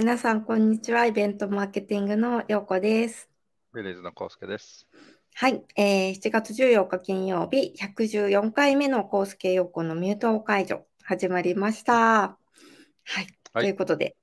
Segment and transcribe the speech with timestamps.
[0.00, 1.04] 皆さん、こんにちは。
[1.04, 3.28] イベントマーケティングのようこです。
[3.74, 4.88] ビレーズのコウスケです。
[5.34, 11.92] はい、えー7月14日金曜日、114回目のコースケ陽子のミュート解除、始まりました。
[11.92, 12.38] は
[13.20, 14.16] い、はいということで、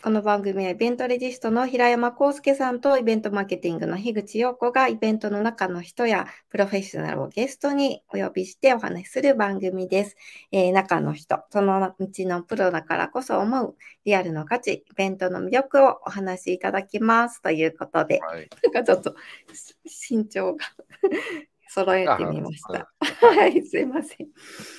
[0.00, 10.16] この番組はイベントレジストの平山康介さんとイベントマーケティングの樋口陽子がイベントの中の人やプロフェッショナルをゲストにお呼びしてお話しする番組です。
[10.52, 18.48] えー中の人、その道のプロだからこそ思うリアルの価値、イベントの魅力をお話しいただきますということで、はい。
[18.62, 19.16] なんかちょっと
[19.84, 20.64] 身長が
[21.70, 22.88] 揃えてみました。
[23.00, 23.26] あ。
[23.26, 24.28] はい、すいません。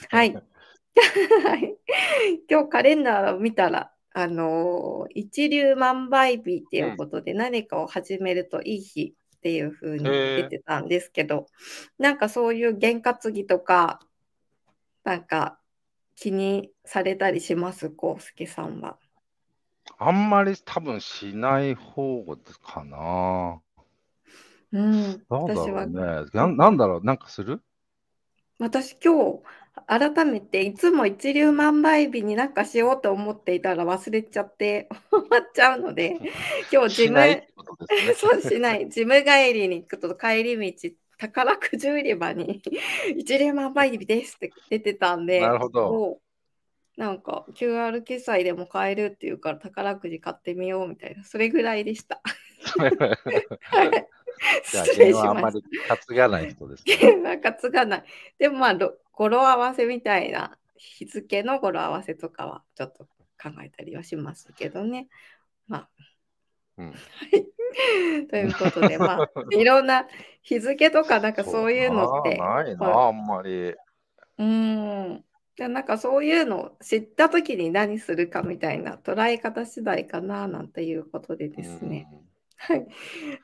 [0.09, 0.33] はい。
[1.43, 1.75] はい
[2.49, 11.47] 今日カレンダーを見たら、あのー一粒万倍日っていうことで何かを始めるといい日っていう風に出てたんですけど、
[11.97, 13.99] なんかそういう験担ぎとか、
[15.03, 15.59] なんか
[16.15, 18.97] 気にされたりします、こうすけさんは。
[19.97, 22.23] あんまり多分しない方
[22.61, 23.61] かな。
[24.71, 26.29] うん、どうだ私はろうね。
[26.33, 27.61] ななんだろう、なんかする？
[28.59, 29.41] 私今日
[29.87, 36.19] 改めていつも一粒万倍日になんかしようと思っていたら忘れちゃって 終わっちゃうので
[36.71, 37.47] 今日ジムね。
[38.15, 42.61] そうしないジム帰りに行くと帰り道宝くじ売り場に
[43.17, 46.21] 一粒万倍日ですって出てたんでなるほどお
[46.97, 52.21] なんか QR 決済でも買えるっていうから宝くじ買ってみようみたいなそれぐらいでした。
[52.75, 54.07] はい
[54.71, 56.95] じゃあ、 失礼しゲはあんまり担がない人ですね。
[57.23, 58.03] は担がない。
[58.37, 65.07] でもまあ、ろ語呂合わせみたいな日付の語呂合わせとかはちょっと考えたりはしますけどね。
[65.67, 65.89] まあ、
[66.77, 66.93] うん
[68.29, 70.07] ということで、まあ、 いろんな
[70.41, 73.69] 日付とかなんかそういうのって、あないな、はあんまり。
[73.71, 75.25] うーん。
[75.59, 82.07] でなんかそういうのを知った時に何するかみたいな捉え方次第かななんていうことでですね。
[82.61, 82.87] はい。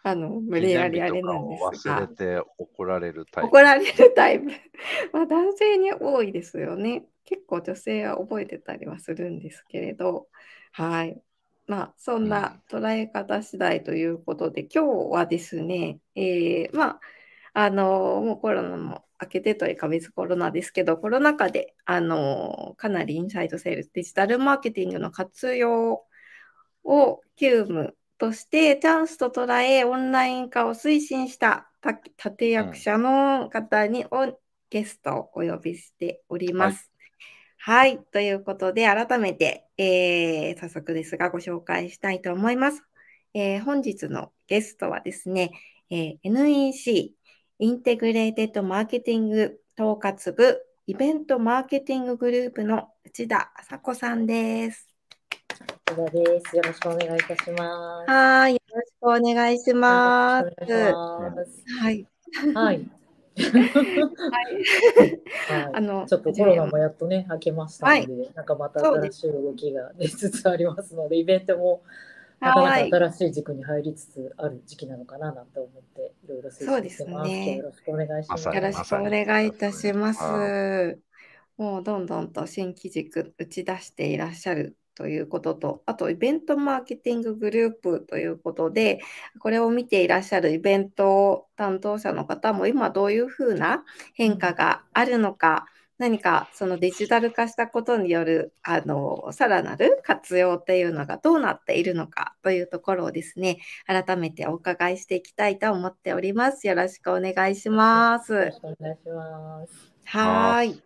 [0.03, 0.45] あの、うん。
[0.45, 2.15] 無理やりあれなんですが忘れ。
[2.15, 3.47] て怒られるタイプ。
[3.47, 4.51] 怒られるタイプ。
[5.13, 7.05] まあ男性に多いですよね。
[7.23, 10.27] 結構女性は覚えてたりはするんですけれど、
[10.73, 11.21] はい。
[11.65, 16.99] まあそんな捉え方次第ということで、今日はですね、えーま
[17.53, 26.03] あ、あのもうコロナも明けてというか別コロナですけど、コロナ禍で、あのかなりインサイドセールス、デジタルマーケティングの活用
[26.83, 34.39] を急務としてチャンスと捉えオンライン化を推進したた立役者の方にお
[34.69, 36.91] ゲストをお呼びしております。
[37.57, 42.83] はい、ということで改めて、えー早速ですがご紹介したいと思います。
[43.33, 45.51] えー本日のゲストはですね、
[45.89, 47.13] えー NEC
[47.59, 54.87] インテグレーテッドマーケティング統括部イベントマーケティンググループの内田朝子さんです。
[55.87, 56.55] 内田です。
[56.55, 58.11] よろしくお願いいたします。
[58.11, 60.45] はい、よろしくお願いします。
[60.45, 62.07] よろしくお願いしますはい。
[62.55, 62.89] はい。
[63.35, 63.39] あ
[65.71, 65.81] はい。
[65.85, 71.83] の、ちょっとコロナもやっとね、明けましたので、はなんかまた新しい動きが出つつありますので、イベントも
[72.39, 72.89] なかはい。
[72.89, 76.79] なか新しい軸に入りつつある時期なのかななんて思って、いろいろ推進してます。
[76.79, 78.47] そうですねよろしくお願いします。
[78.47, 80.95] よろしくお願いいたしますは。
[81.57, 89.01] もうどんどんと新規軸打ち出していらっしゃるということと、あとイベントマーケティンググループということで、
[89.39, 95.65] これを見ていらっしゃるイベント担当者の方も今どういうふうな変化があるのか、
[95.97, 106.67] 何かそのデジタル化したことによるあのさらなる活用っていうのがどうなっているのかというところをですね、改めてお伺いしていきたいと思っております。
[106.67, 108.33] よろしくお願いします。
[108.33, 109.93] よろしくお願いします。
[110.05, 110.83] はーい。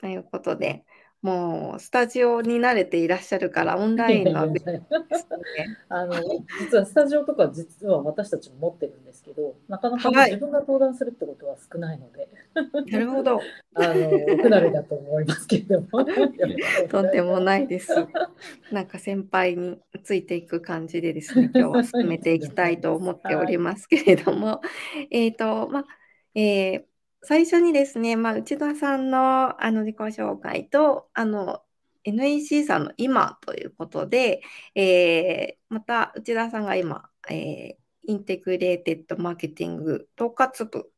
[0.00, 0.84] ということで、
[1.24, 4.42] もうスタジオに慣れていらっしゃるから、オンラインの。
[5.88, 6.12] あの
[6.60, 12.28] 実はスタジオとか実は私たちも持ってるんですけど、なかなか自分が登壇するってことは少ないので、
[12.92, 13.40] なるほど。
[13.72, 16.04] あの不慣れだと思いますけれども。
[16.90, 17.94] とんでもないです。
[18.70, 24.60] なんか先輩についていく感じでですね、今日は進めていきたいと思っておりますけれども、
[25.10, 25.84] えっと、まあ、
[26.34, 26.93] えー
[27.26, 31.64] 最初にですね、まあ、内田さんのあの自己紹介と、あの、
[32.04, 34.42] NEC さんの今ということで、
[34.74, 40.92] えーまた内田さんが今、えーインテグレーテッドマーケティング統括部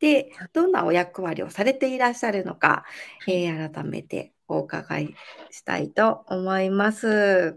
[0.00, 2.84] でどんなお役割をされていらっしゃるのか、
[3.26, 5.14] えー改めてお伺い
[5.50, 7.56] したいと思います。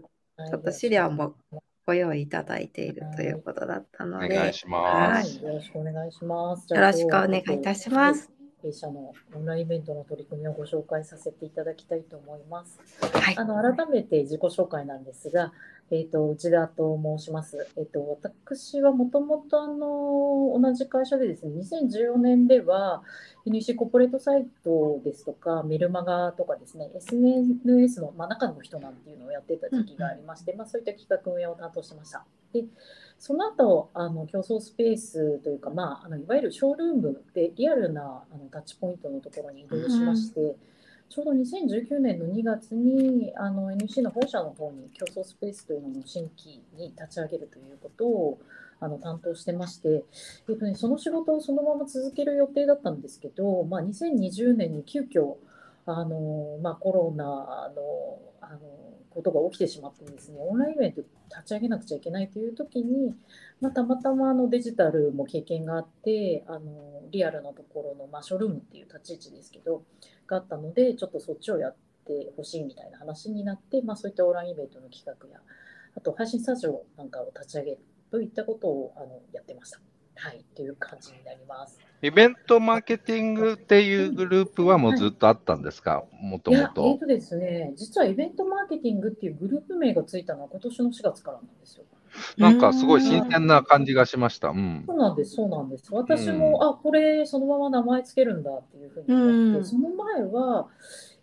[0.50, 1.36] ちょっと資料も
[1.86, 5.38] ご用意いただいているということだったので、お願いしはます。
[5.38, 6.74] いよろしくお願いします。
[6.74, 8.28] よろしくお願いいたします。
[8.60, 12.80] 弊社のオンラインイベントの取り組みをご紹介させていただきたいと思います。
[13.00, 15.52] はいあの改めて自己紹介なんですが、
[15.90, 17.68] えっ、と、内田と申します。
[17.76, 23.02] えっ、と、私はもともとあの、同じ会社でですね、2014年では、
[23.46, 32.24] NEC コーポレートサイトですとか、メルマガとかですね、SNS の、まあ、中の人なんていうのをやってた時期がありまして、まあ、そういった企画運営を担当してました。
[32.52, 32.64] で、
[33.18, 40.56] その後、あの、競争スペースというか、まあ、あのいわゆるショールームでリアルなあのタッチポイントのところに移動しまして、
[41.08, 48.38] ちょうど2019年の2月にあの NEC の本社の方に競争スペースというのを新規に立ち上げるということを
[48.80, 50.04] あの担当してまして、
[50.48, 55.36] えっとね、その仕事をそのまま続ける予定だったんですけど、まあ、2020年に急遽
[55.86, 58.58] あの、まあ、コロナのあの
[59.16, 61.10] ことが起きてしまってですね、オンラインイベント立
[61.46, 63.14] ち上げなくちゃいけないという時に、
[63.62, 69.82] まあ、たまたまあのデジタルも経験があって、あのリアルなところの、まあ、ショールームっていう立ち位置ですけど、
[70.26, 71.76] があったので、ちょっとそっちをやっ
[72.06, 75.40] てほしいみたいな話になって、まあ、そういったオンラインイベントの企画や、
[75.96, 77.78] あと配信スタジオなんかを立ち上げる
[78.10, 79.80] といったことをあのやってました。
[80.16, 81.78] はい、という感じになります。
[82.02, 86.82] イベントマーケティングっていうグループはもうずっとあったんですか、もともいや、えと。
[86.94, 91.84] ーとですね、実はイベントマーケティングっていうグループ名がついたのは今年の4月からなんですよ。
[92.38, 94.48] なんかすごい新鮮な感じがしました。
[94.48, 94.94] うんそ。
[94.94, 95.92] うなんです、そうなんです。
[95.92, 100.68] 私も、あ、これそのまま名前つけるんだっていうふうに思って、うんその前は、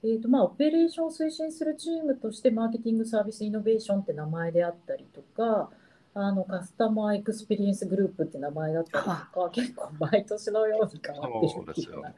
[0.04, 5.70] えーとまあ、オペレーションを推進するチームとしてマーケティングサービスイノベーションって名前であったりとか、
[6.16, 12.14] あのカスタマーエクスペリエンスグループって名前だったりとか、結構毎年のように変わってるような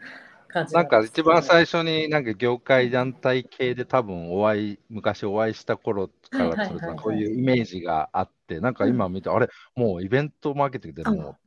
[0.48, 6.68] 感じなんか一番最初になんか業界団体系で多分お会い、昔お会いした頃からはいはいはいはい。
[6.68, 11.38] すると、そういうイメージがあって、なんか今見て、あれ、もうイベントマーケティングでも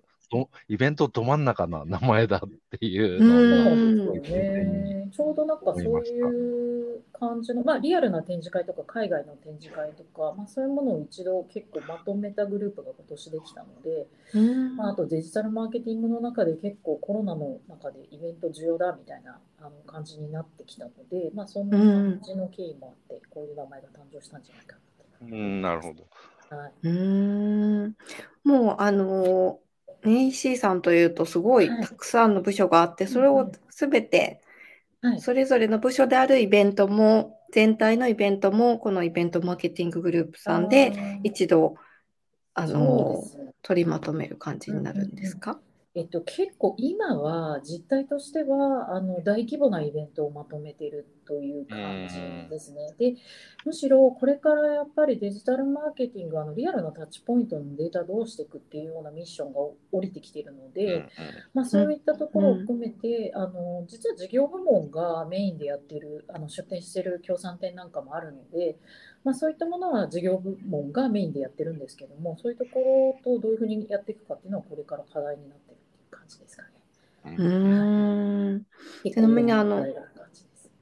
[0.68, 5.08] イベントど真ん中な名前だっていうのをなんうんですよね。
[5.10, 24.76] ちょうどなんかそういう感じの、まあ、リアルな展示会とか海外の展示会とか、まあ、そういうものを一度結構まとめたグループが今年できたので、うんまあ、あとデジタルマーケティングの中で結構コロナの中でイベント重要だみたいなあの感じになってきたので、まあ、そんな感じの経緯もあって、こういう名前が誕生したんじゃないか
[25.20, 26.06] うん、なるほど。
[26.50, 26.56] な。
[26.56, 27.96] はい、うーん
[28.44, 29.58] もうあの
[30.04, 31.82] NEC さんというとすごいはい。
[31.82, 34.40] たくさんの部署があって、それをすべて
[35.00, 41.76] はい、それぞれの部署であるイベントも全体のイベントもこのイベントマーケティンググループさんで一度
[42.54, 43.22] あの
[43.62, 45.60] 取りまとめる感じになるんですか？
[45.94, 52.94] えっと、結構今は実態としてはあの大規模なイベントをまとめているという感じですね。
[52.98, 53.14] で
[53.66, 59.60] むしろこれからやっぱりデジタルマーケティングあのリアルなタッチポイントのデータどうしていくっていうようなミッションが
[59.92, 61.08] 降りてきているので、うん
[61.52, 68.76] まあ、そういったところを含めて、あの実は事業部門がメインでやってるあの出展してる協賛店なんかもあるので、
[69.24, 72.80] まあ、そういったものは事業部門がメインでやってるんですけどもそういうとこ
[73.24, 76.68] ろとどういうふうにやっていくかっていうのはこれから課題になってるっていう感じですかね。
[77.24, 78.66] うーん。
[79.04, 79.84] 結ちなみにあの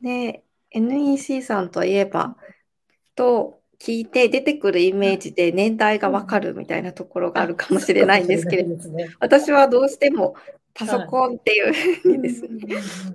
[0.02, 2.36] で NEC さんといえば
[3.14, 10.34] と聞いて出てくるイメージで年代がわかるみたいなところがあるかもしれないんですけれどもね私はどうしても
[10.74, 11.72] パソコンっていう
[12.02, 12.48] ふうにですね、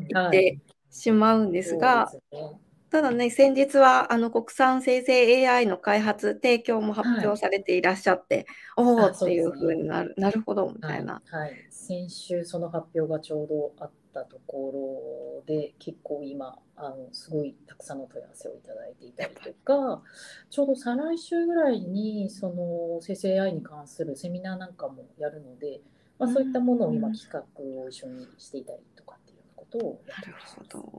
[0.10, 0.32] 言っはい。
[0.32, 2.61] てしまうんですが、そうですね
[2.92, 8.46] ただね、先日はあの国産生成 AI の開発、提供も発表されていらっしゃって、
[8.76, 11.24] おおあっていうふうになる、なるほどみたはいいな。
[11.30, 20.04] はい、先週その発表がちょうどあったところで結構今あのすごいたくさんの問い合わせをいただいていたりとか
[20.50, 25.82] ちょうど再来週ぐらいにその生成 AI に関するセミナーなんかもやるので、
[26.20, 27.14] まあ、そういったものを今うん。
[27.14, 27.44] 企画
[27.84, 30.56] を一緒にしていたりとかっていうことをやなるってます。
[30.56, 30.91] ほど。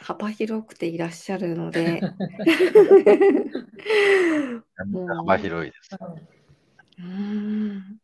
[0.00, 2.00] 幅広くていらっしゃるので、
[5.24, 5.94] 幅広いです。
[5.94, 6.16] は
[6.98, 7.98] うーん。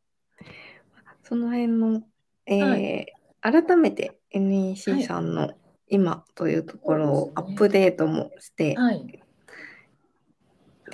[1.22, 2.02] その辺の、
[2.46, 3.06] えー
[3.42, 5.52] は改めて NEC さんの
[5.88, 9.24] 今というところをアップデートもしてい、はい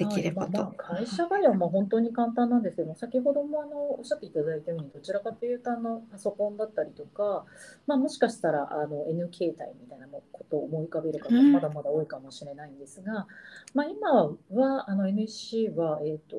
[0.01, 0.59] できればと。
[0.59, 7.45] はいまあまあ会社概要はまあ本当に簡単なんですけど先ほどもあのおっしゃっていただいたようにどちらかというとあのパソコンだったりとか、
[7.87, 13.27] まあ、もしかしたらあの N 形態みたいなことを思い浮かべる方うんまだまだ多いかもしれないんですが、
[13.75, 14.13] まあ、今
[14.53, 16.37] はあの NSC は、えー、と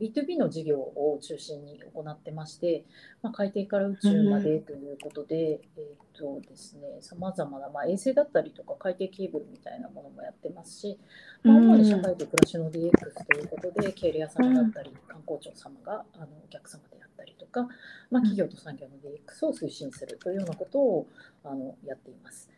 [0.00, 2.84] B2B の事業を中心に行ってまして、
[3.22, 10.98] まあ、海底から宇宙までということで、えーとですね、さまざまな、まあ、衛星だったりとか海底ケーブルみたいなものもやってますし、
[11.42, 12.90] まあ、主に社会と暮らしの DX
[13.30, 17.68] ということで、経理屋様だったり、観光庁様があのお客様であったりとか、
[18.10, 21.06] まあ、企業と産業の DX を推進するというようなことを
[21.44, 22.48] あのやっています。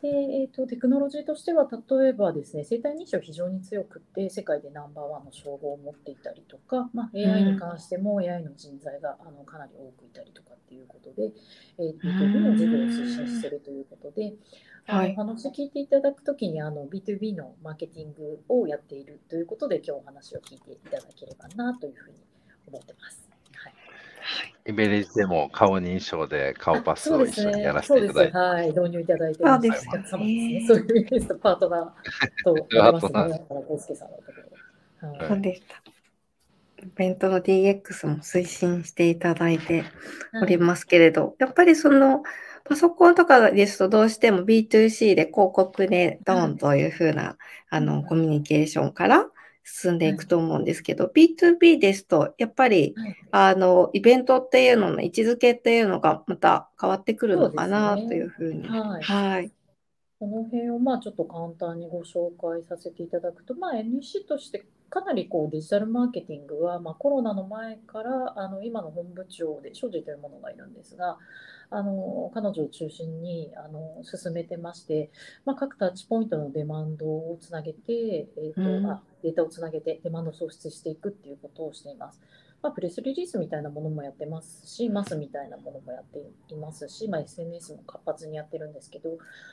[0.00, 11.32] で、えーと、テクノロジーとしては、例えばですね、生体認証非常に強くて、世界でナンバーワンの称号を持っていたりとか、まあ、AI に関しても AI の人材があのかなり多くいたりとかっていうことで、
[11.78, 14.34] えーと、B2B の事業を推進しているということで、
[14.86, 22.16] あのお話聞いていただくときにあの B2B のマーケティングをやっているということで、今日お話を聞いていただければなというふうに
[22.68, 23.27] 思ってます。
[24.66, 28.36] イメージでも顔認証で顔パスを一緒にやらせていただいて。
[28.36, 29.68] はい、導入いただいてます。
[29.68, 30.64] そうですね。
[30.66, 33.46] そういうイメージとパートナーとやりますね。
[35.28, 35.82] そうでした。
[36.80, 39.84] イベントの DX も推進していただいて
[40.40, 42.22] おりますけれど、やっぱりその
[42.64, 47.36] パソコンとかですとどうしても B2C で広告でドンというふうな、
[47.70, 49.26] あのコミュニケーションから
[49.70, 58.66] 進んでいくと思うんですけど、はい、B2B ですと、やっぱり、はい、あの、イベントっていうのの位置づけっていうのがまた変わってくるのかなというふうに。
[58.66, 59.02] はい。
[59.02, 59.52] はい、
[60.18, 71.18] この辺をまあちょっと簡単にご紹介させていただくと、まあ、NEC としてかなりこうデジタルマーケティングは、まあ、コロナの前からあの今の本部長で庄司というものがいるんですが、
[71.70, 75.10] あの彼女を中心にあの進めてまして、
[75.44, 82.20] まあ、各タッチポイントのデマンドをつなげて、えーと、うん、あデータをつなげてデマンドを創出していくっていうことをしています。
[82.60, 86.18] まあ、プレスリリースみたいなものもやってますし、マスみたいなものもやって
[86.52, 89.10] いますし、まあ、SNS も活発にやってるんですけど、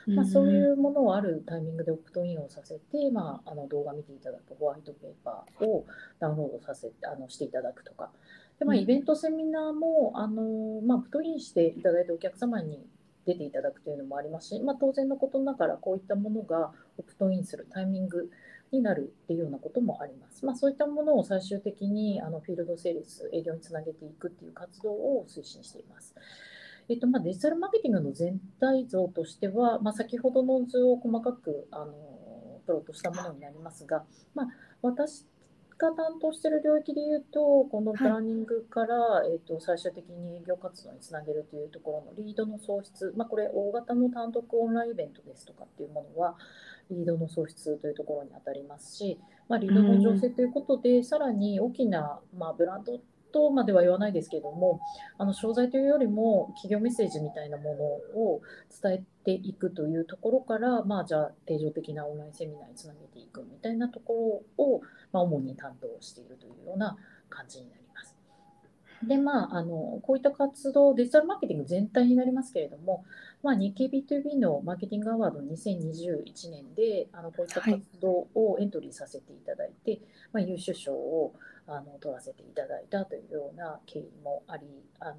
[0.08, 5.86] まあ、そういうものをあるタイミングでオプトインをさせて、まあ、あの動画見ていただくホワイトペーパーを
[6.18, 8.10] ダウンロードさせあのしていただくとか、
[8.58, 12.86] でまあ、イベント、セミナーも、あのまあ、プトインしていただいたお客様に
[13.26, 18.30] 出ていただくというのもありますし、まあ、当然のことながらこういったものがオプトインするタイミング
[18.72, 20.46] になるっていうようなこともあります。
[20.46, 26.14] まあ、そういったものを最終的にあのフィールドセールス、営業につなげていくっていう活動を推進しています。
[26.88, 31.92] えっとまあ、デジタルマーケティングの全体像としては、まあ、先ほどの図を細かくあの
[32.64, 34.46] プロットしたものになりますが、まあ、
[34.82, 35.26] 私
[35.78, 46.36] が担当している領域でいうと、このプランニングから、はい、えーと、最終的に営業活動につなげるというところのリードの創出、まあ、これ、大型の単独オンラインイベントですとかっていうものは、
[46.90, 49.18] リードの創出というところに当たりますし、
[49.48, 52.98] まあ、リードの醸成ということで、さらに大きな、まあ、ブランド
[53.36, 54.80] とまでは言わないですけれども、
[55.18, 58.40] あの商材というよりも企業メッセージみたいなものを
[58.82, 64.80] 伝えていくというところから、まあ、じゃあ定常的なオンラインセミナーにつなげていくみたいなところを、
[65.12, 66.96] まあ、主に担当しているというような
[67.28, 68.16] 感じになります。
[69.06, 73.04] で、まあ、あのこういった活動、デジタルマーケティング全体になりますけれども、
[73.42, 80.00] まあ、日経 B2B のマーケティングアワード2021年であのこういった活動をエントリーさせていただいて、はい、
[80.32, 81.34] まあ、優秀賞を
[81.68, 84.66] あの取らせていただいたというような経緯もあり
[85.00, 85.16] あの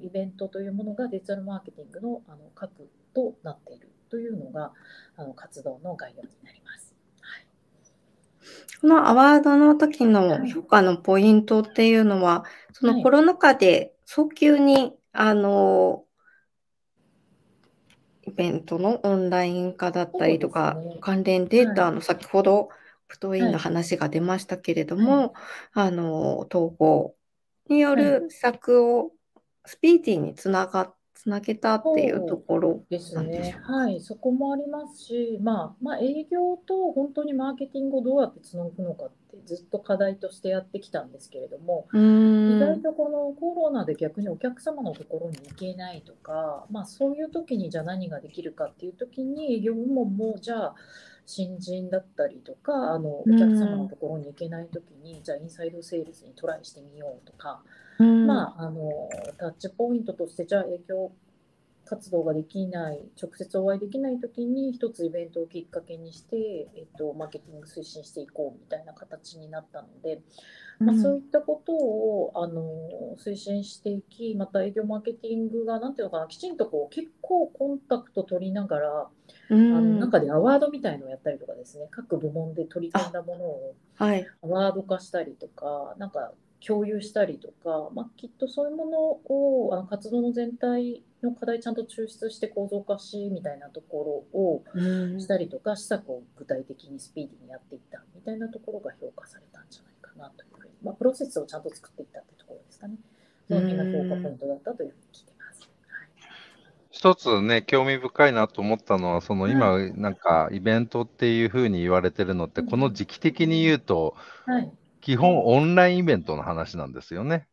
[0.00, 4.72] イベントというものがデジタルマーケティングのあの核となっているというのが
[5.16, 6.94] あの活動の概要になります。
[8.80, 16.04] このアワードの時の評価のポイントっていうのは、そのコロナ禍で早急に、あの、
[18.22, 22.68] イベントのオンライン化だったりとか、ね、関連データの先ほど、
[23.08, 25.34] プトインの話が出ましたけれども、
[25.72, 27.14] はい、あの、統合
[27.68, 29.12] による施策を
[29.64, 33.56] スピーディーにつながっつなげたっていうところですね。
[33.64, 50.74] はい、そこもありますし、まあ、まあ、営業と本当にマーケティングをどうやってつなぐのかってずっと課題としてやってきたんですけれども、意外とこのコロナで逆にお客様のところに行けないとか、まあ、そういう時にじゃあ何ができるかっていう時に営業部門もじゃあ
[51.26, 57.62] 新人だったりとかあのお客様のところに行けない時にじゃあインサイドセールスにトライしてみようとか。
[57.98, 58.90] まあ、あの
[59.38, 61.12] タッチポイントとしてじゃあ影響
[61.86, 70.20] 活動ができない直接お会いできない時に一つイベントをきっかけにして、えっと、マーケティング推進していこうみたいな形になったので、
[70.80, 79.08] まあ、そういったことをあの推進していきまた営業マーケティングが何ていうのかなきちんとこう結構コンタクト取りながら、
[79.50, 81.88] あの中でアワードみたいのをやったりとかですね。
[81.90, 86.32] 各部門で取り組んだものをアワード化したりとか、なんか
[86.66, 94.64] 共有したりとか、まあ、きっとそういうものをあの活動の全体の課題ちゃんと抽出して構造化しみたいなところを
[95.18, 102.96] したりとか、施策を具体的にスピーディーにやっていったみたいなところが評価されたんじゃないかなというふうに、まあ、プロセスをちゃんと作っていったというところですかね。
[103.48, 105.35] その辺が評価ポイントだったというふうに聞いて。
[106.98, 117.48] 一つね、興味深いなと思ったのは、その今、なんかイベントっていうふうに言われてるのって、この時期的に言うと、はい、基本オンラインイベントの話なんですよね。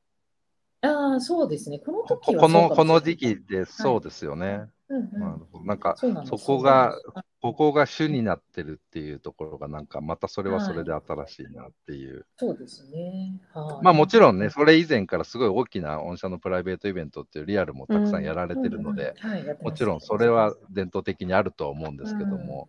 [0.84, 1.80] ああ、そうですね。
[1.80, 4.70] このこ時はこのこの時期でそうですよね。
[4.90, 5.10] うん
[5.58, 5.66] うん。
[5.66, 7.00] なんかそうなんそこが
[7.42, 12.26] ここが主になってるっていうところがなんかまたそれはそれで新しいなっていう。
[12.38, 13.40] そうですね。
[13.54, 13.84] はい。
[13.84, 19.46] まあもちろんね、それ以前からすごい大きな御社のプライベートイベントっていうリアルもたくさんやられてるので、うんうんはい。
[19.48, 19.72] やってます。
[19.72, 22.68] もちろんそれは伝統的にあるとは思うんですけども、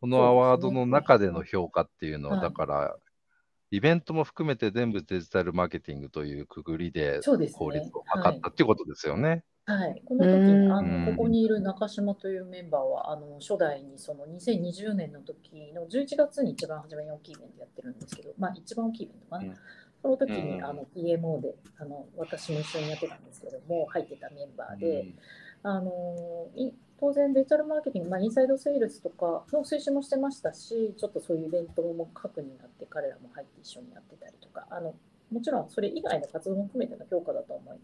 [0.00, 2.44] このアワードの中での評価っていうのは、はい。
[2.44, 2.96] だから、
[3.74, 7.58] イベントも含めて全部デジタルマーケティングというくぐりでそうですね。
[7.58, 9.42] 効率を図ったっていうことですよね。
[9.66, 10.72] はい、この時うん。
[10.72, 11.04] あうん。
[11.06, 19.54] のここにいる中島というメンバーはあの初代にその2020年の時の11月に一番初めに大きいイベントやってるんですけど、まあ、一番大きいイベントかな、うん。
[20.02, 20.64] その時に、うん。
[20.64, 25.06] あの PMO であの私も一緒にやってたんですけども入ってたメンバーで、
[25.64, 34.94] あのい当然デジタルマーケティング、まあ、インサイドセールスとかの推進もしてましたしちょっとそういうイベントも核になって彼らも入って一緒にやってたりとかあの
[35.30, 37.78] もちろんそれ以外の活動も含めての評価だと思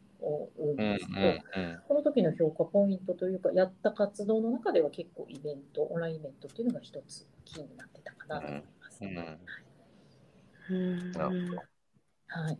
[0.58, 8.98] うんですけど、この時の評価ポイントというか、やった活動の中では結構イベント、オンラインイベントっていうのが一つキーになってたかなと思います。
[9.02, 9.38] うんうん
[10.70, 11.62] うんなるほど
[12.28, 12.58] はい。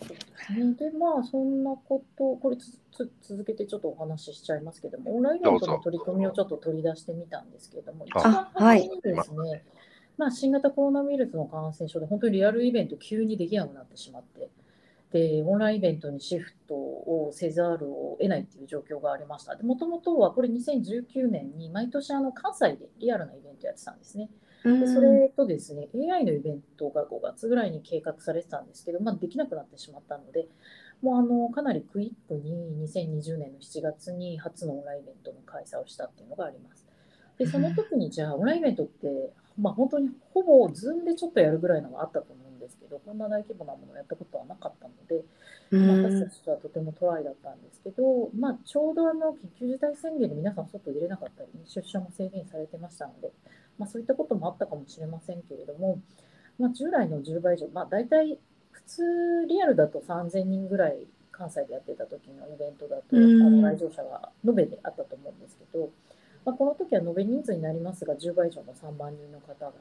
[0.00, 0.14] そうで
[0.46, 9.64] すね、で、まあ、そんなこと、これつつ続けてちょっとお話ししちゃいますけども、オンラインイベントの取り組みをちょっと取り出してみたんですけれども、一あ番はい初めにですね、
[10.16, 14.48] まあ、新型コロナウイルスの感染症で本当にリアルイベント急にできなくなってしまって、
[15.12, 19.56] で、オンラインイベントにシフトをせざるを得ないっていう状況がありました。
[19.56, 24.28] で、もともとはこれ2019年に毎年あの関西でリアルなイベントやってたんですね。
[24.66, 30.48] でそれとですね、AI のイベントが5月ぐらいに計画されてたんですけど、まあ、できなくなってしまったので、
[31.02, 36.84] もうあのかなりクイックに2020年の7月に初のオンラインイベントの開催をしたっていうのがあります。
[37.38, 45.24] で、その時にじゃあ、オンラインイベントって、まあ、本当にほぼ Zoom でちょっとやるぐらいのがあったと思ですけど、こんな大規模なものをやったことはなかったので、
[45.70, 46.04] うん。
[46.04, 53.32] 私たちとはとてもトライだったんですけど、まあ、ちょうどあの緊急事態宣言で皆さん外出れなかったり、出社も制限されてましたので、
[53.78, 56.00] まあ、そういったこともあったかもしれませんけれども、
[56.58, 58.38] まあ、従来の10倍以上、まあ、大体
[58.70, 63.62] 普通リアルだと3000人ぐらい関西でやってた時のイベントだと、あうん。
[63.62, 65.90] の来場者が延べであったと思うんですけど、
[66.44, 69.72] まあ、この時は延べ人数になりますが、10倍以上の3万人の方が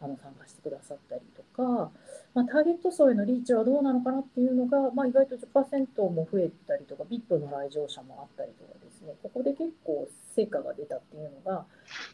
[0.00, 1.90] あの参加してくださったりとか、
[2.34, 11.64] まあ、ターゲット層へのリーチはどうなのかなっていうのが、まあ、意外と10%も増えたりとか、VIP の来場者もあったりとかですね、ここで結構成果が出たっていうのが、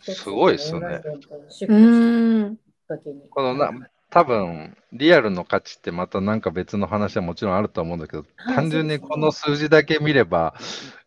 [0.00, 1.10] すごいっすよねた
[1.48, 2.56] きんっ
[2.88, 3.28] かけに。
[3.28, 3.70] このな
[4.10, 10.54] 多分リアルの価値ってまたなんか別の話はもちろんあると思うんだけど、はい単純にこの数字だけ見れば、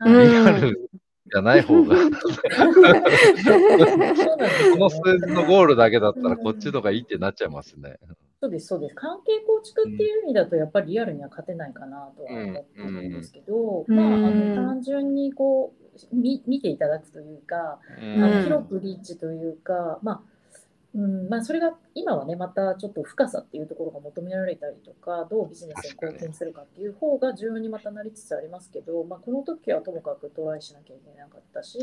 [0.06, 0.90] リアル
[1.32, 2.02] じゃない方が、 こ
[4.78, 7.98] の数字のゴールだけだったらこっちのがいいってなっちゃいますね。
[8.40, 8.96] そうです、そうです。
[8.96, 13.96] 関係構築っていう意味だと、やっぱりリアルには勝てないかなとは思ってるんですけど、うん。
[13.96, 15.74] まあ、あうんの単純にこ
[16.12, 20.22] うみ見ていただくというか、うあうんの広くリーチというか、まあ
[20.96, 31.78] うんまあ、それが今はね、またちょっと深さっていうところが求められたりとか、どうビジネスに貢献するかっていう方が重要にまたなりつつありますけど、まあ、この時はともかくトライしなきゃいけなかったし、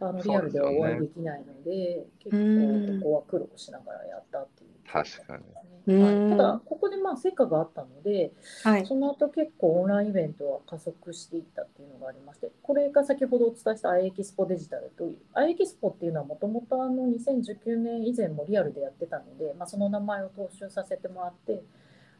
[0.00, 4.70] あのリアルではお会いできないので、結構ここは苦労しながらやったっていう。
[4.70, 8.86] ね、うんはい、ただ、ここでまあ成果があったので、はい。
[8.86, 21.62] その後結構オンラインイベントは加速していったっていうのがありまして、これが先ほどお伝えした i エキスポデジタルという、i エキスポっていうのはもともと2019年以前もリアルでやってたので、まあ、その名前を踏襲させてもらって、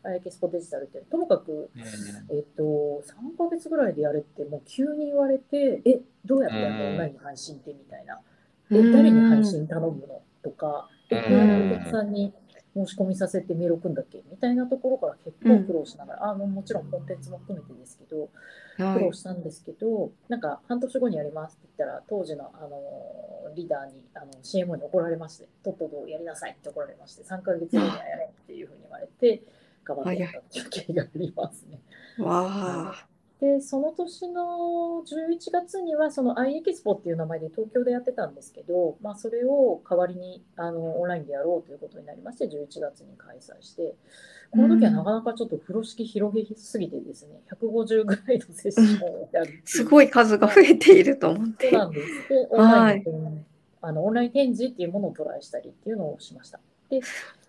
[0.03, 1.71] エキスポデジタルっていう、ともかく、
[2.31, 6.81] えっと、3ヶ月ぐらいでやれってもう急に言われて、え、どうやってやるの？
[6.81, 6.91] うん。
[6.93, 8.19] オンライン配信ってみたいな。
[8.71, 10.23] え、誰に配信頼むの？
[10.43, 12.33] とか、お客さんに
[12.75, 18.31] 申し込みさせてメール送るんだっけみたいなところから結構苦労しながら、あのもちろんコンテンツも含めてですけど、
[18.77, 29.43] 苦労したんですけど、なんか半年後にやりますって言ったら、当時のあのリーダーにあの CMO に怒られまして、とっととやりなさいって怒られまして、3ヶ月後にはやれっていうふうに言われて、
[29.85, 31.81] 頑張ってやったっていう経緯がありますね。
[32.19, 33.10] わあ。
[33.41, 43.95] で、その年の11月には、その i エキスポっていう名前で東京でやってたんですけど、まあ、それを代わりにあのオンラインでやろうということになりまして、11月に開催して、
[44.51, 51.71] この時はなかなかちょっと風呂敷広げすぎてですね、150ぐらいのセッションをやるうすごい数が増えていると思って。
[51.71, 52.29] そうなんです。
[52.29, 53.45] で、オンラインの、
[53.81, 56.61] あのオンライン展示っていうものをトライしたりっていうのをしました。
[56.91, 57.01] で、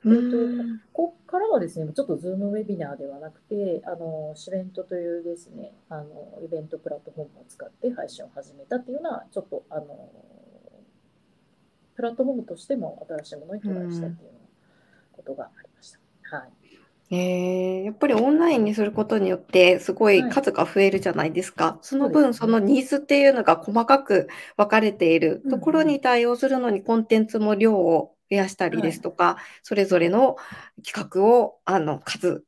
[0.03, 10.09] うんここからはですね、ちょっと Zoom ウェビナーではなくて、あの、シベントというですね、あの、イベントプラットフォームを使って配信を始めたっていうのは、ちょっと、あの、
[11.95, 14.31] プラットフォームとしても新しいものにトライしたっていう
[15.11, 15.99] ことがありました。
[16.35, 16.51] はい。
[17.13, 21.77] えー、やっぱりオンラインにすることによってすごい数が増えるじゃないですか。
[21.81, 30.37] その分、そのニーズっていうのが細かく分かれているところに対応するのにコンテンツも量を増やしたりですとか、それぞれの
[30.85, 32.45] 企画をあの数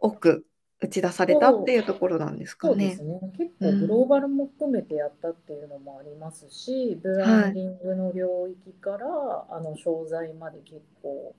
[0.00, 0.44] 多く
[0.80, 2.96] 打ち出されたっていうところなんですかそうでね。
[2.96, 3.20] すね。
[3.38, 9.06] 結構グローバルも含めてやったっていうのもありますし、ブランディングの領域から、
[9.50, 11.34] あの商材まで結構、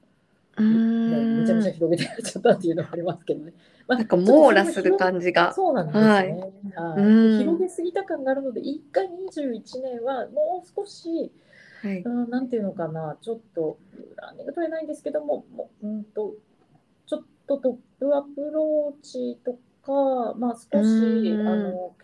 [0.58, 3.54] めちゃめちゃ広げてやっちゃったっていうのはありますけどね。
[3.88, 5.54] まあなんか網羅する感じが。
[5.54, 6.06] そうなんですね。
[6.06, 6.52] はいはい
[6.98, 11.32] うん広げすぎた感があるので、一回21年はもう少し、
[11.86, 12.02] はい。
[12.02, 16.34] うん、なんていうのかな、ちょっと、ブランディング取れないんですけども、もううんと、
[17.06, 21.48] ちょっとトップアプローチとか、まあ少し、うん。
[21.48, 21.96] あの、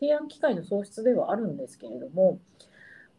[0.00, 2.38] 提案機会の創出ではあるんですけれども、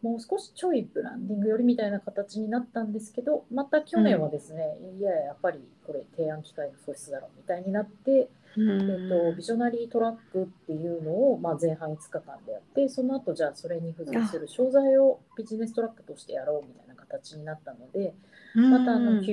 [0.02, 18.14] もう少しちょいブランディング寄りみたいな形になったんですけど、また去年はですね、いや、やっぱりこれ提案機会の創出だろうみたいになって、うえっんと、ビジョナリートラックっていうのを、まあ、前半5日間でやって、その後じゃあそれに付随する商材をビジネストラックとしてやろうみたいな形になったので、
[18.54, 19.18] またあのうん。
[19.20, 19.24] 91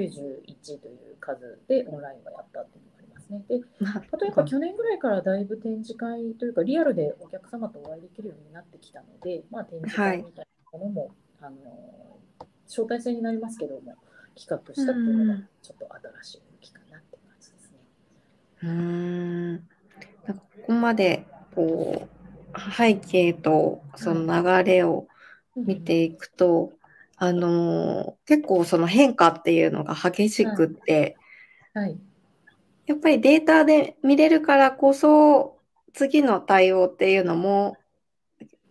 [0.80, 3.44] という数でオンラインはやったっていうのがありますね。
[3.48, 11.56] で、なるあとやっぱ去年ぐらいからだいぶ展示会というか、リアルでお客様とお会いできるようになってきたので、まあ、展示会みたいなものも、あの
[12.68, 13.96] 招待制になりますけども、
[14.36, 15.88] 企画したっていうのがちょっと
[16.22, 17.78] 新しい動きかなって感じですね。
[18.66, 19.54] うーん。
[20.26, 22.10] なんかここまでこ
[22.54, 25.08] う背景とその流れを
[25.56, 26.74] 見ていくと、
[27.18, 31.16] あのー結構その変化っていうのが激しくって、
[31.74, 31.98] はい。
[32.88, 35.60] やっぱりデータで見れるからこそ
[35.94, 37.78] 次の対応っていうのも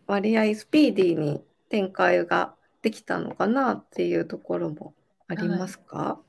[0.07, 4.94] 割合スピーディーに展開ができたのかなっていうところも
[5.28, 6.20] ありますか、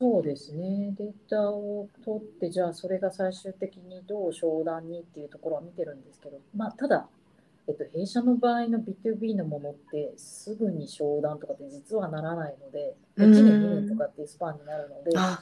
[0.00, 0.92] そうですね。
[0.98, 7.06] データを取って、じゃあそれが最終的にどう商談にっていうところは見てるんですけど、まあ、ただ、
[7.68, 15.40] えっと、弊社の場合の B2B のものって、すぐに商談とかって実はならないので、1うん年、2年とかっていうスパンになるので、あ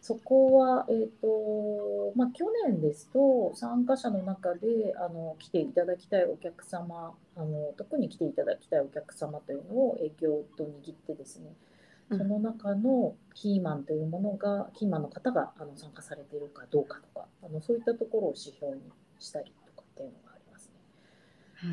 [0.00, 11.69] そこは、えっと、まあ、去年ですと、参加者の中で、あの、来ていただきたいお客様、あの、特に来ていただきたいお客様というのを営業と握ってですね、うん
[12.10, 18.82] その中のキーマンというものが、キーマンの方があの参加されているかどうかとか、あのそういったところを指標に
[19.18, 20.70] したりとかっていうのがあります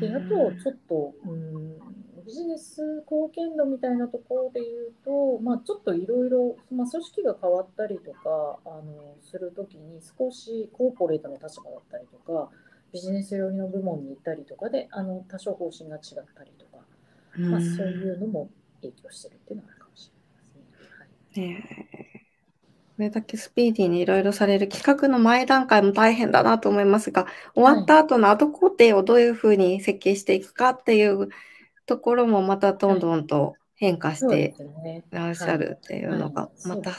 [0.00, 1.78] で、あと、ちょっと、うん、
[2.24, 12.50] ビジネス貢献度みたいなところで言うと、まあ、ちょっといろいろ、まあ、組織が変わったりとか、あの、するときに少しコーポレートの立場だったりとか、
[12.92, 16.84] ビジネス寄りの部門に行ったりとかで、あの、多少方針が違ったりとか、
[17.38, 19.77] まあ、そういうのも影響してるっていうのがあ
[21.36, 21.88] ね。
[21.92, 22.18] え。
[22.98, 31.28] これだけスピーディーにいろいろされる企画の前段階も大変だなと思いますが、終わった後の後工程をどういうふうに設計していくかっていう
[31.86, 34.54] ところもまたどんどんと変化して
[35.10, 36.68] らっしゃるっていうのがはい。
[36.68, 36.90] また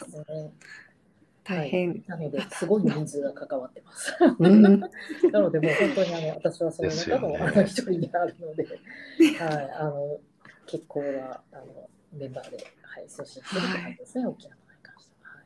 [1.44, 2.04] 大変。
[2.08, 4.14] なので、すごい人数が関わってます。
[4.40, 4.62] うん。
[4.62, 4.90] な
[5.34, 8.64] ので、もう本当にあの私はその中の一人であるので、
[9.44, 10.20] はい、あの
[10.68, 12.58] 結構なあのメンバーで、
[13.00, 15.32] はい、推進してるって感じですね、沖縄に関しては。
[15.32, 15.46] はい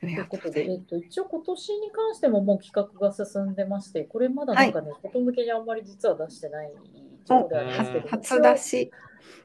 [0.00, 6.72] ということで、えっと、一応今年に関してももう企画が進んでまして、これまだなんかね、外向けにあんまり実は出してない
[7.24, 8.10] 情報ではありますけど、す。
[8.10, 8.90] 初出し。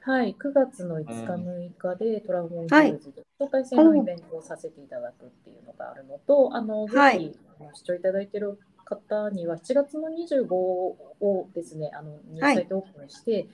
[0.01, 7.39] はい、9月の5日、6日でトラウモンヒはいルズで招待制のイベントをさせていただくっていうのがあるのと、あのぜはいひ
[7.73, 13.47] 視聴いただいている方には7月の25をですね、あのニューはいサイトオープンして、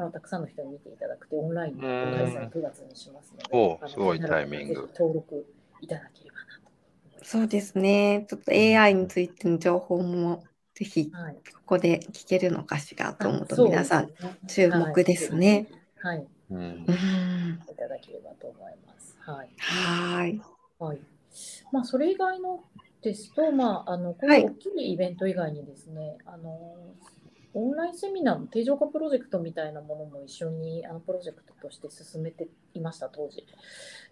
[0.00, 5.46] あのたくさんの人に見ていただくて、オンラインで開催9月にしますので、すごいタイミング登録
[5.82, 7.24] いただければなと。
[7.24, 8.24] そうですね。
[8.28, 10.42] ちょっと AI についての情報も
[10.74, 14.10] ぜひはい、ここで聞けるのかしらと思うと皆さん
[14.48, 15.68] 注目ですね。
[16.00, 17.60] はい、はいうんうん。
[17.70, 19.14] いただければと思います。
[19.20, 20.42] はいはーい。
[20.78, 20.98] はい。
[21.70, 22.64] まあ、それ以外の
[23.02, 26.76] ですと、まあ、あの、こはいの大きいイベント以外にですね、あの、
[27.54, 33.44] オンラインセミナーの定常化プロジェクトみたいなものも一緒にあのプロジェクトとして進めていました、当時。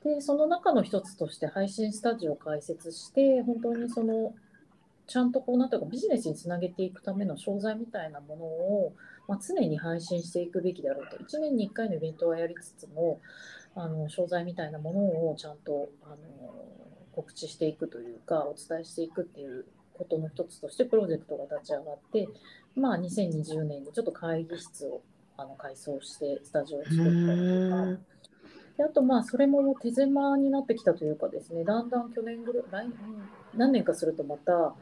[0.04, 4.34] で、その中の一つとして配信スタジオを開設して、本当にその、
[5.06, 8.92] ちゃんとこう、なんていうか、ビジネスにつなげていくための商材みたいなものを、
[9.26, 11.16] まあ、常に配信していくべきだろうと。
[11.16, 13.20] 1年に1回のイベントはやりつつも、
[13.74, 16.16] あの商材みたいなものをちゃんとあの
[17.12, 19.66] 告知していくというか、お伝えしていくっていう
[19.98, 22.28] ことの一つとしてプロジェクトが立ち上がって、
[22.76, 25.02] まあ、2020年にちょっと会議室を
[25.36, 28.02] あの改装してスタジオを作ったりとか、
[28.76, 32.86] であと、まあ、それも手狭になってきたというかですね、だんだん去年ぐらい、
[33.54, 34.74] 何年かするとまた、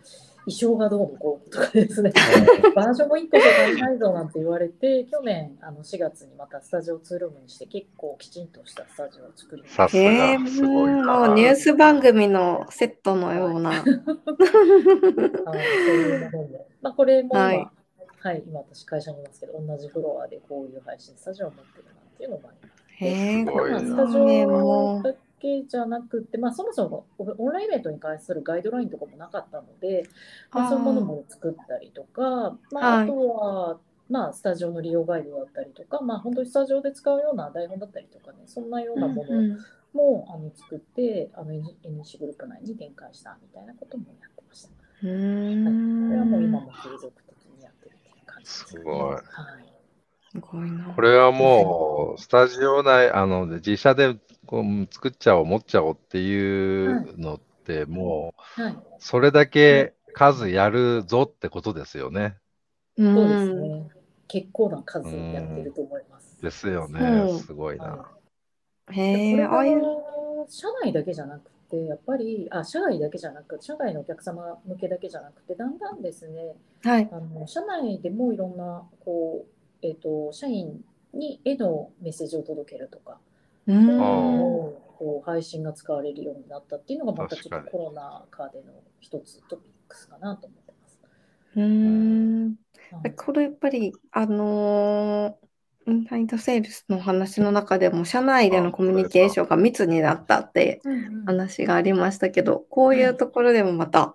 [0.47, 2.13] 衣装がどうのこうとかですね、
[2.77, 9.83] バージョンも1個じゃ足りないぞなんて言われて、去年あの4月にまたスタジオツールームにして、結構きちんとしたスタジオを作りました。
[9.85, 10.03] さすが。
[10.03, 11.27] へえ、すごいな。
[11.27, 13.83] もうニュース番組のセットのような。
[13.83, 13.97] そうい
[16.27, 16.69] うものも。
[16.81, 17.49] まあ、これも今、は
[18.21, 22.85] はいい、今私会社にいますけど、同じフロアでこういう配信スタジオを持ってるなっていうのもあります。
[23.05, 23.81] へえ、すごいな。
[23.81, 25.03] まあ、スタジねオ
[25.41, 30.05] けじゃなくて、まあ、そもそもオンラインイベントに関するガイドラインとかもなかったので、
[30.53, 33.05] まあ、そういうものも作ったりとか、まあ、はい。
[33.05, 39.59] あとは、まあ、スタジオの利用ガイドだったりとか、まあ、本当にスタジオで使うような台本だったりとかね、そんなようなものうんうん。
[39.93, 44.69] も、あの作って、あの NC グループ内に展開したみたいなこともやってました。
[45.03, 49.15] うはい、ーこれはもう今んも継続的にやってるっていう感じです、すごい。
[49.15, 49.76] はい。
[50.37, 50.95] すごいな。
[50.95, 62.39] これはもう、スタジオ内、あの、自社でこう作っちゃおう、持っちゃおうっていうのって、もう、はい、それだけ数やるぞってことですよね。
[62.97, 63.91] うんそうですね。
[64.29, 66.39] 結構な数やってると思います。
[66.43, 67.27] ですようね。
[67.27, 67.87] んすごいな。
[67.87, 68.07] は
[68.93, 69.81] へえ、い、これああいう。
[69.81, 69.87] が
[70.49, 77.11] 社内だけじゃなくて、やっぱり、あ、社外だけじゃなく、社外のお客様向けだけじゃなくて、だんだんですね、はい。
[77.11, 83.19] あの社内でもいろんな、こう、えっ、と、社員にへのメッセージを届けるとか、
[83.67, 84.01] うん。
[84.01, 91.01] をこう配信が使われるようになったっていうのが、またちょっとコロナ禍での一つトピックスかなと思ってます。
[91.57, 92.55] うん。
[92.93, 95.47] はいこれやっぱり、あのー
[95.89, 100.81] インターネットセールスの話の中でも、社内でのコミュニケーションが密になったって
[101.27, 104.13] 話がありましたけど、こういうところでもまた、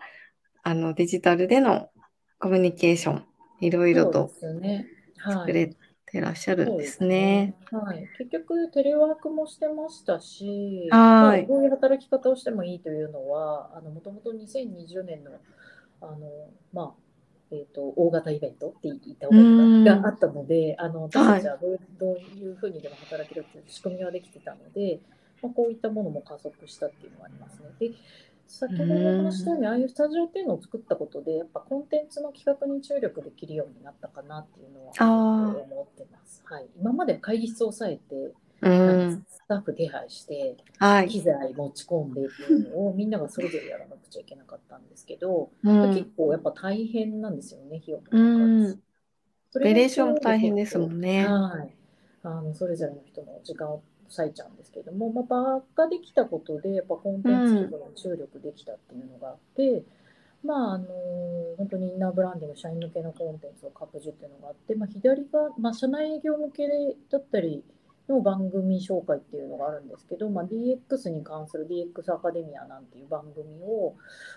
[0.63, 1.89] あのデジタルでの
[2.39, 3.25] コミュニケーション、
[3.61, 4.87] いろいろそうとですね。
[5.23, 5.33] はい。
[5.35, 7.55] 作れてらっしゃるんでそうですすね。。
[7.71, 8.07] はい。
[8.17, 15.31] 結局、テレワークもしてましたし、はいまあどういう働き方をしてもいいというのは、あの、もともと2020年の、
[16.01, 16.17] あの、
[16.73, 16.91] まあ、
[17.51, 19.33] えっと、大型イベントって言った方
[19.83, 25.01] があったので、あの、私たちはどう,、どういうふうにでも働けるっていう仕組みはできてたので、
[25.41, 27.65] まあ、こういったものも加速したっていうのはありますね。
[27.79, 27.91] で
[28.51, 36.43] 先ほどお話ししたように、ああいうスタジオっていうのを作ったことで、やっぱコンテンツの企画に注力できるようになったかなっていうのは思ってます。
[36.45, 39.25] はい、今まで会議室を抑えて、うん。
[39.27, 41.07] スタッフ手配して、はい。
[41.07, 48.81] 機材持ち込んでっていうのを みんながそれぞれやらなくちゃいけなかったんですけど、うん結構やっぱ大変なんですよね、費用もかかうるしん。
[49.55, 51.25] オペレーションも大変ですもんね。
[51.25, 51.75] はい。
[52.23, 53.81] あのそれぞれの人の時間を
[54.11, 59.83] 割いちゃうんですけども、まあ、場ができたことで、やっぱコンテンツとかに注力できたっていうのがあって、
[60.43, 60.87] まあ、あの
[61.57, 66.67] 本当にインナーブランディング、社員向けのコンテンツを拡充っていうのがあって、まあ、左が、まあ、社内営業向け
[67.09, 67.63] だったり
[68.09, 73.95] の番組紹介っていうのがあるんですけど、まあ、DX に関する DX アカデミアなんていう番組を、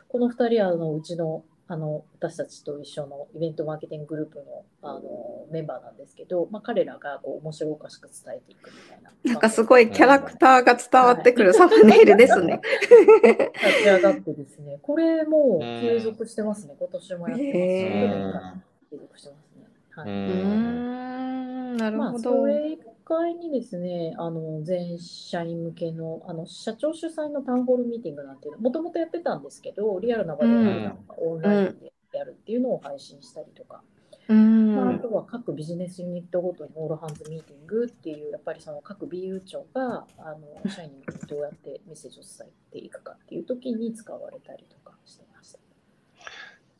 [0.08, 9.10] この2人はあのうちのあの私たちと一緒のイベントマーケティンググループのあのメンバーなんですけど、まあ、彼らがこう面白おかしく伝えていくみたいな。
[9.24, 12.60] なんかすごいキャラクターが伝わってくるサムネイルですね。
[12.82, 19.66] 立ち上がってですね、これも継続してますね、今年もやってますし、へー継続してますね。
[19.90, 20.08] はい。
[20.08, 22.30] うん、なるまあ、ほど。
[22.30, 33.82] それ以外にですね、あの全社員向けのあの社長主催のタウンホールミーティングなんていうの、もともとやってたんですけど、リアルな場でやるのかオンラインでやるっていうのを配信したりとか、
[34.28, 35.00] うまあ、あん。
[35.00, 45.58] とは各ビジネスユニットごとにオールハンズミーティングっていう、やっぱりその各 BU 長があの社員に向けてどうやってメッセージを伝えていくかっていう時に使われたりとかしてました。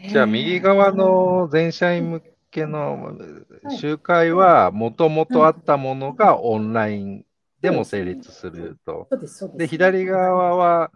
[0.09, 2.34] じゃあ、右側の全社員向け
[2.67, 3.17] の
[3.69, 7.25] 集会は、もともとあったものがオンライン
[7.61, 9.09] でも成立すると。
[9.11, 9.59] そうです、そうです。
[9.59, 10.91] で、左側は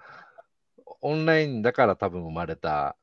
[1.00, 2.96] オンラインだから多分生まれた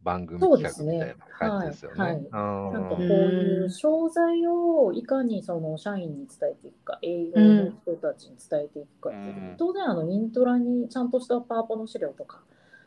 [0.00, 2.30] 番組企画みたいな感じですよそうですね。
[2.72, 9.56] なんかこううんいう商材をいかにその社員に伝えていくか、営業の人たちに伝えていくかっていう、うん。
[9.58, 12.40] 当然あのイントラにちゃんとしたパワポの資料とか、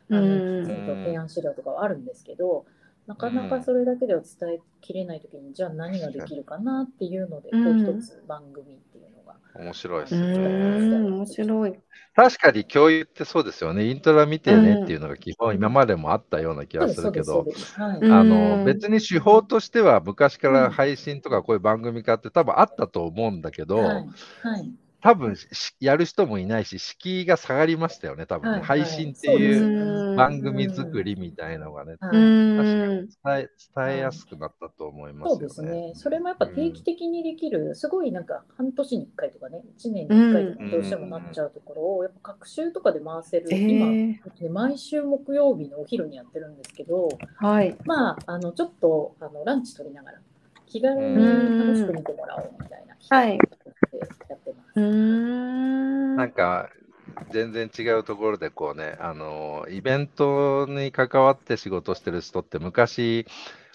[0.10, 0.22] あうん。
[0.22, 2.66] のきちんと提案資料とかはあるんですけど、
[3.08, 9.36] なかなかそれだけでは伝えきれないときに、じゃあ何ができるかなっていうので、こうんう一つ番組っていうのが。
[9.56, 10.38] 面白いですうね。
[10.38, 11.74] 面白い。
[12.16, 13.86] 確かに共有ってそうですよね。
[13.86, 17.46] イントラ見てねっていうのが基本今までもあったような気がするけど
[17.78, 18.12] はい。
[18.12, 24.06] あの別に手法としては昔から配信とかこういう番組化って多分あったと思うんだけど、はい。
[24.42, 24.72] はい。
[25.06, 25.48] 多分し
[25.80, 28.50] やる人もいないし、敷居が下がりましたよね、多分ね。
[28.50, 32.56] はいはい配信っていうね番組作りみたいのがね、はういん。
[32.56, 35.40] 伝え伝えやすくなったと思いますよね。
[35.40, 35.92] そうですね。
[35.94, 47.76] それもやっぱ定期的にできる、すごいなんか半年に1回とかね、1年に1回とかどうしてもなっちゃうところを、やっぱ各週とかで回せる、え今、ー、毎週木曜日のお昼にやってるんですけど、はい。
[47.86, 50.18] まあ、あのちょっとあのランチ取りながら、
[50.66, 53.38] 気軽に楽しく見てもらおうみたいなはい。
[54.30, 54.80] やってます。
[54.80, 56.16] ん。
[56.16, 56.70] なんか、
[57.32, 63.26] 全然違うところでこうね、あの、イベントに関わって仕事してる人って昔、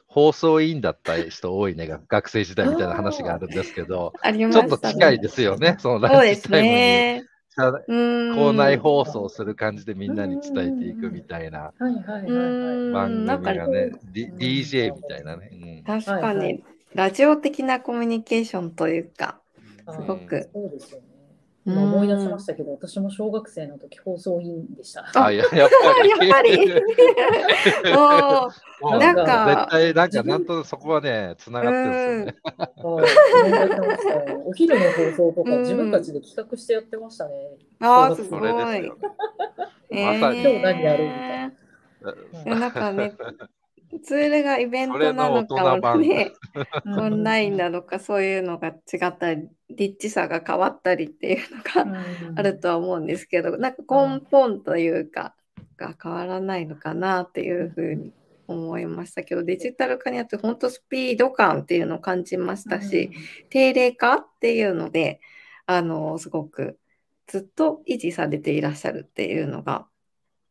[0.06, 4.68] 放送委員だった人多いね、が学生時代みたいな話があるんですけど、ありまちょっ。
[4.68, 6.74] と近いですよね、そのそうですランチタイムに。
[6.74, 7.24] ね。
[7.56, 8.36] 社うん。
[8.36, 13.10] 校内放送する感じでみんなに伝えていくみたいなはいはいはいうんはい。
[13.10, 15.82] 番なんか組がね、うん D- DJ みたいなね。
[15.86, 19.40] 確かに、ラジオ的なコミュニケーションというか、
[19.92, 20.48] すごく。
[20.52, 21.06] そうですよね。
[21.66, 21.72] うん。
[21.72, 25.04] 今思い出しましたけど、私も小学生の時放送委員でした。
[25.14, 26.08] あ、ややっぱり。
[26.08, 26.72] やっぱり。
[27.92, 28.50] おー
[28.80, 29.68] もうなんか。
[29.70, 32.36] 絶対、なんか、なんとそこはね、つながってる
[34.44, 35.60] お昼の放送とかうん。
[35.60, 37.34] 自分たちで企画してやってましたね。
[37.80, 38.52] あーすそごい。
[38.52, 38.86] まさに。
[40.42, 41.52] 今日何やるみたい
[42.46, 42.60] な。
[42.60, 43.12] なんかね、
[43.98, 46.32] ツールがイベントなのか版ね、
[46.84, 47.00] うん。
[47.00, 52.04] オンラインなのか、そういうのが違ったり、リッチさが変わったりっていうのが
[52.36, 55.34] あるとは思うんですけど、なんか根本というか、
[55.76, 58.12] が変わらないのかなっていうふうに
[58.46, 59.22] 思いました。
[59.22, 63.10] けど、デジタル化によって本当スピード感っていうのを感じましたし、
[63.48, 65.20] 定例化っていうので、
[65.66, 66.78] あの、すごく
[67.26, 69.86] ずっと維持されていらっしゃるっていうのが、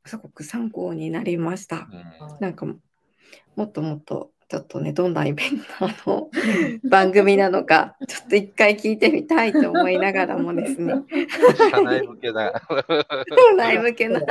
[0.05, 1.87] すごく参考になりました。
[1.91, 2.37] うん。
[2.39, 2.65] なんか
[3.55, 5.61] もっともっとちょっとねどんなイベン
[6.03, 6.29] トの
[6.89, 10.95] 番組なのかちょっと一回聞いてみたいと思いながらもですね。
[11.69, 12.51] 社内向けだ。
[13.55, 14.21] 内向けな。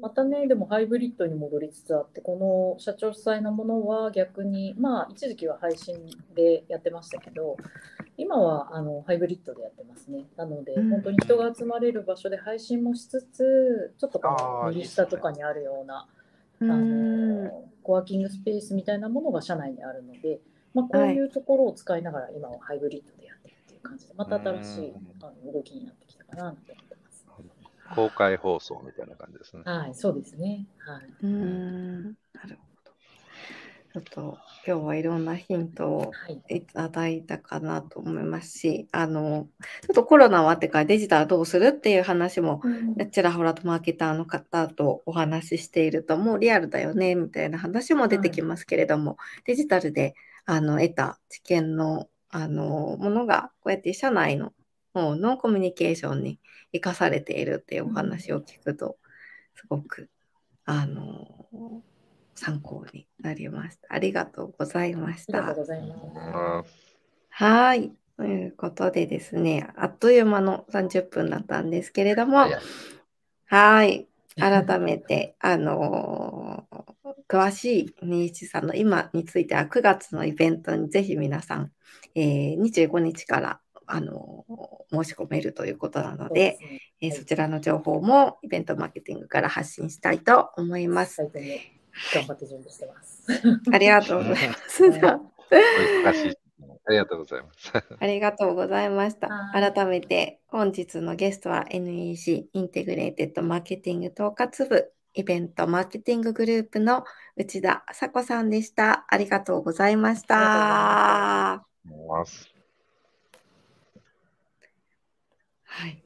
[0.00, 5.96] またね、でもハイブリッドに戻りつつあって、この社長主催のものは逆に、まあ、一時期は配信
[6.36, 7.56] でやってましたけど、
[8.16, 10.26] 今はあのハイブリッドでやってますね。
[10.36, 10.90] なので、うん。
[10.90, 14.20] 本当に人が集まれる場所で配信もしつつ、ちょっと
[14.68, 16.21] 右下とかにあるような、う
[16.70, 17.50] あんの
[17.82, 20.40] コワーキングスペースみたいなものが社内にあるので、
[20.74, 27.26] まあ、こういうところを使いながら今はハイブリッドでやってるっていう感じで、また新しいうんあの動きになってきたかなと思ってます。
[27.94, 29.62] 公開放送みたいな感じですね。
[29.64, 30.66] はい、そうですね。
[30.78, 31.04] はい。
[31.22, 32.71] うーんなるほど
[33.92, 36.56] ちょっと今日はいろんなヒントをはい。
[36.56, 39.48] いただいたかなと思いますしあの
[39.82, 42.62] ちょっとコロナ終わってからデジタルどうするっていう話も
[43.10, 50.14] ちらほらとマーケターの方とお話ししているともうリアルだよねみたいな話も出てきますけれども、デジタルで
[50.46, 54.54] あの得た知見のあのものがこうやって社内の
[54.94, 56.40] 方のコミュニケーションに
[56.72, 58.96] 生かされているっていうお話を聞くと、
[59.54, 60.08] すごく
[60.64, 61.82] あの
[62.34, 63.94] 参考になりました。
[63.94, 65.64] ありがとうございましたありがとう。
[65.64, 66.70] ございます。
[67.30, 67.92] はい。
[68.16, 72.46] ということでですね、あっという間の30分だったんですけれども、
[73.46, 74.06] はい。
[74.38, 76.92] 改めて、 あのー
[77.28, 81.72] 詳しい新一さんの今については9月のイベントにぜひ皆さん、
[82.14, 91.16] えー25日から、あのー申し込めるということなので、そねえーそちらの情報もイベントマーケティングから発信したいと思います。
[91.16, 91.81] サイトに
[92.14, 93.24] 頑張って準備してます。
[93.72, 94.90] ありがとうございます。
[94.90, 96.42] 難しい。
[96.84, 97.72] ありがとうございます。
[98.00, 99.28] ありがとうございました。
[99.28, 107.04] はい改めて本日のゲストは NEC インテグレーテッドマーケティング統括部イベントマーケティンググループの
[107.36, 109.04] 内田朝子さんでした。
[109.08, 110.34] ありがとうございました。
[110.34, 111.64] は
[115.86, 116.02] い。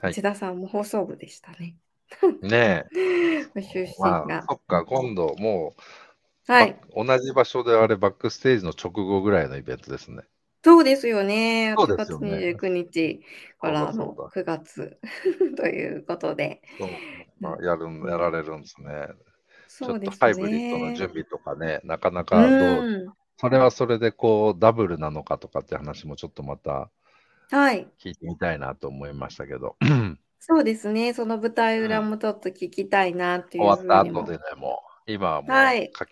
[0.00, 1.76] はい内田さんも放送部でしたね。
[2.42, 2.84] ね
[3.54, 3.94] ご出身え。
[3.98, 4.44] まあが、。
[4.48, 5.74] そっか、今度も
[6.48, 6.76] う、はい。
[6.94, 10.22] ば同じ場所であれ、バックステージの直後ぐらいのイベントですね。
[10.64, 11.68] そうですよね。
[11.68, 13.20] よね8月29日
[13.60, 14.98] からのそうだそう9月
[15.56, 16.62] ということで。
[17.38, 19.08] まあ、やるんやられるんですね。
[19.68, 20.16] そうですね。
[20.18, 23.06] ハイブリッドの準備とかね、なかなかどう、うん
[23.38, 26.90] それはそれでこうダブルなのかとかって話もちょっとまた
[27.50, 27.86] はい。
[28.02, 29.76] 聞いてみたいなと思いましたけど、
[30.38, 31.12] そうですね。
[31.12, 36.06] その舞台裏もちょっと聞きたいなっていう終わった後でね、もう、今はもう、はいか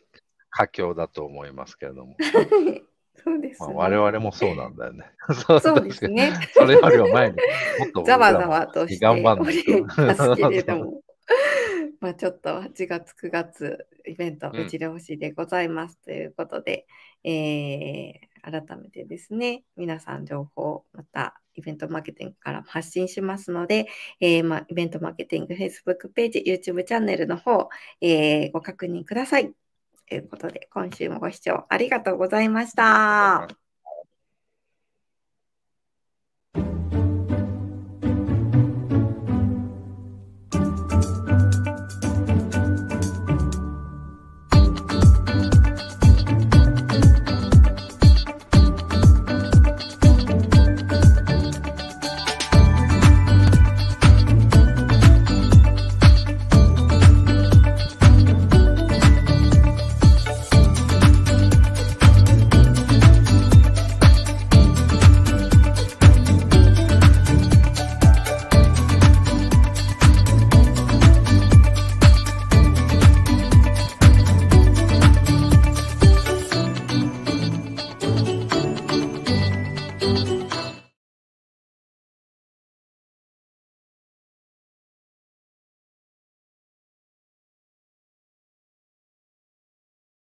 [0.51, 2.17] 佳境だと思いますけれども、
[3.25, 3.97] そうですまあ、ね。
[3.97, 5.05] 我々もそうなんだよね。
[5.47, 6.33] そそうですね。
[6.53, 7.37] それよりも前に、
[7.79, 9.63] もっと ざわざわとして頑張ます
[10.37, 10.73] けれと。
[10.73, 11.03] ども。
[12.01, 16.87] まあちょっと8月、9月イベント、うんうちでほしいでございますということで、
[17.25, 23.87] えー改めてですね、皆さん情報、またイベントマーケティングから発信しますので、
[24.21, 27.69] えー、ま、イベントマーケティング Facebook ページ、YouTube チャンネルの方、
[28.01, 29.53] えー、ご確認ください。
[30.09, 33.64] ということで、今週もご視聴ありがとうございました。